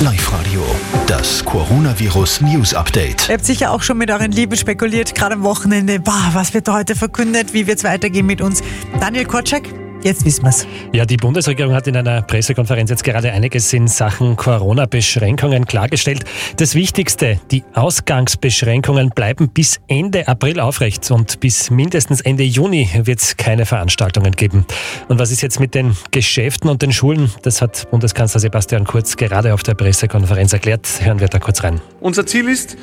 Live-Radio, 0.00 0.64
das 1.06 1.44
Coronavirus 1.44 2.40
News 2.40 2.74
Update. 2.74 3.28
Ihr 3.28 3.34
habt 3.34 3.44
sicher 3.44 3.70
auch 3.70 3.82
schon 3.82 3.96
mit 3.96 4.10
euren 4.10 4.32
Lieben 4.32 4.56
spekuliert, 4.56 5.14
gerade 5.14 5.36
am 5.36 5.44
Wochenende. 5.44 6.00
Bah, 6.00 6.30
was 6.32 6.52
wird 6.52 6.68
heute 6.68 6.96
verkündet? 6.96 7.54
Wie 7.54 7.68
wird 7.68 7.78
es 7.78 7.84
weitergehen 7.84 8.26
mit 8.26 8.40
uns? 8.40 8.60
Daniel 8.98 9.24
Korczak, 9.24 9.62
Jetzt 10.04 10.26
wissen 10.26 10.42
wir 10.42 10.50
es. 10.50 10.66
Ja, 10.92 11.06
die 11.06 11.16
Bundesregierung 11.16 11.72
hat 11.72 11.86
in 11.86 11.96
einer 11.96 12.20
Pressekonferenz 12.20 12.90
jetzt 12.90 13.04
gerade 13.04 13.32
einiges 13.32 13.72
in 13.72 13.88
Sachen 13.88 14.36
Corona-Beschränkungen 14.36 15.64
klargestellt. 15.64 16.26
Das 16.58 16.74
Wichtigste, 16.74 17.40
die 17.50 17.64
Ausgangsbeschränkungen 17.72 19.08
bleiben 19.08 19.48
bis 19.48 19.80
Ende 19.88 20.28
April 20.28 20.60
aufrecht 20.60 21.10
und 21.10 21.40
bis 21.40 21.70
mindestens 21.70 22.20
Ende 22.20 22.42
Juni 22.42 22.86
wird 23.04 23.20
es 23.20 23.38
keine 23.38 23.64
Veranstaltungen 23.64 24.32
geben. 24.32 24.66
Und 25.08 25.18
was 25.18 25.30
ist 25.30 25.40
jetzt 25.40 25.58
mit 25.58 25.74
den 25.74 25.96
Geschäften 26.10 26.68
und 26.68 26.82
den 26.82 26.92
Schulen? 26.92 27.30
Das 27.40 27.62
hat 27.62 27.90
Bundeskanzler 27.90 28.40
Sebastian 28.40 28.84
Kurz 28.84 29.16
gerade 29.16 29.54
auf 29.54 29.62
der 29.62 29.72
Pressekonferenz 29.72 30.52
erklärt. 30.52 30.86
Hören 31.00 31.18
wir 31.18 31.28
da 31.28 31.38
kurz 31.38 31.62
rein. 31.62 31.80
Unser 32.00 32.26
Ziel 32.26 32.50
ist, 32.50 32.76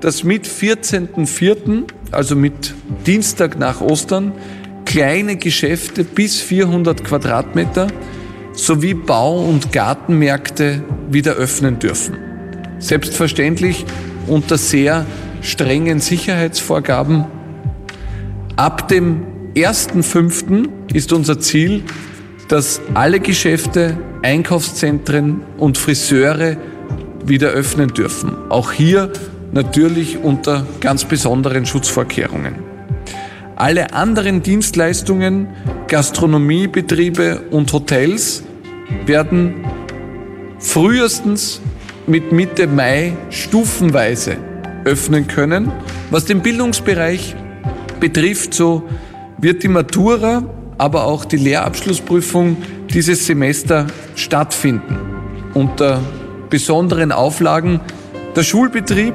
dass 0.00 0.24
mit 0.24 0.48
14.04., 0.48 1.84
also 2.10 2.34
mit 2.34 2.74
Dienstag 3.06 3.60
nach 3.60 3.80
Ostern, 3.80 4.32
kleine 4.94 5.34
Geschäfte 5.34 6.04
bis 6.04 6.40
400 6.40 7.02
Quadratmeter 7.02 7.88
sowie 8.52 8.94
Bau- 8.94 9.40
und 9.40 9.72
Gartenmärkte 9.72 10.84
wieder 11.10 11.32
öffnen 11.32 11.80
dürfen. 11.80 12.16
Selbstverständlich 12.78 13.86
unter 14.28 14.56
sehr 14.56 15.04
strengen 15.42 15.98
Sicherheitsvorgaben. 15.98 17.24
Ab 18.54 18.86
dem 18.86 19.26
1.5. 19.56 20.68
ist 20.94 21.12
unser 21.12 21.40
Ziel, 21.40 21.82
dass 22.46 22.80
alle 22.94 23.18
Geschäfte, 23.18 23.98
Einkaufszentren 24.22 25.40
und 25.58 25.76
Friseure 25.76 26.56
wieder 27.26 27.48
öffnen 27.48 27.88
dürfen. 27.88 28.36
Auch 28.48 28.70
hier 28.70 29.12
natürlich 29.50 30.18
unter 30.18 30.64
ganz 30.78 31.04
besonderen 31.04 31.66
Schutzvorkehrungen. 31.66 32.73
Alle 33.56 33.92
anderen 33.92 34.42
Dienstleistungen, 34.42 35.48
Gastronomiebetriebe 35.86 37.42
und 37.50 37.72
Hotels 37.72 38.42
werden 39.06 39.64
frühestens 40.58 41.60
mit 42.06 42.32
Mitte 42.32 42.66
Mai 42.66 43.16
stufenweise 43.30 44.36
öffnen 44.84 45.28
können. 45.28 45.70
Was 46.10 46.24
den 46.24 46.42
Bildungsbereich 46.42 47.36
betrifft, 48.00 48.54
so 48.54 48.82
wird 49.38 49.62
die 49.62 49.68
Matura, 49.68 50.42
aber 50.76 51.04
auch 51.04 51.24
die 51.24 51.36
Lehrabschlussprüfung 51.36 52.56
dieses 52.92 53.26
Semester 53.26 53.86
stattfinden. 54.16 54.98
Unter 55.54 56.00
besonderen 56.50 57.12
Auflagen. 57.12 57.80
Der 58.34 58.42
Schulbetrieb 58.42 59.14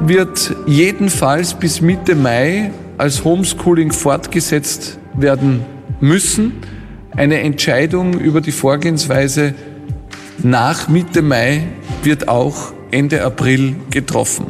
wird 0.00 0.54
jedenfalls 0.66 1.54
bis 1.54 1.80
Mitte 1.80 2.16
Mai 2.16 2.72
als 2.98 3.24
Homeschooling 3.24 3.92
fortgesetzt 3.92 4.98
werden 5.14 5.64
müssen. 6.00 6.60
Eine 7.16 7.40
Entscheidung 7.40 8.14
über 8.18 8.40
die 8.40 8.52
Vorgehensweise 8.52 9.54
nach 10.42 10.88
Mitte 10.88 11.22
Mai 11.22 11.62
wird 12.02 12.28
auch 12.28 12.72
Ende 12.90 13.24
April 13.24 13.76
getroffen. 13.90 14.46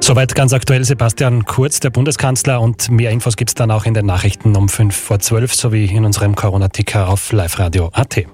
Soweit 0.00 0.34
ganz 0.34 0.52
aktuell 0.52 0.84
Sebastian 0.84 1.46
Kurz, 1.46 1.80
der 1.80 1.90
Bundeskanzler. 1.90 2.60
Und 2.60 2.90
mehr 2.90 3.10
Infos 3.10 3.36
gibt 3.36 3.50
es 3.50 3.54
dann 3.54 3.70
auch 3.70 3.86
in 3.86 3.94
den 3.94 4.06
Nachrichten 4.06 4.54
um 4.56 4.68
5 4.68 4.94
vor 4.94 5.18
12 5.18 5.54
sowie 5.54 5.86
in 5.86 6.04
unserem 6.04 6.36
Corona-Ticker 6.36 7.08
auf 7.08 7.32
liveradio.at. 7.32 8.26